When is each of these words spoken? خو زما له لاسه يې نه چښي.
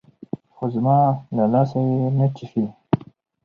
خو 0.55 0.65
زما 0.75 0.97
له 1.35 1.43
لاسه 1.53 1.79
يې 1.87 1.99
نه 2.17 2.27
چښي. 2.35 2.65